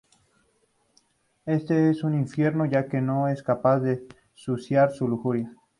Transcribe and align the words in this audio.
Éste 1.45 1.91
es 1.91 1.99
su 1.99 2.09
infierno, 2.09 2.65
ya 2.65 2.87
que 2.87 3.01
no 3.01 3.27
es 3.27 3.43
capaz 3.43 3.81
de 3.81 4.07
saciar 4.33 4.91
su 4.91 5.07
lujuria. 5.07 5.55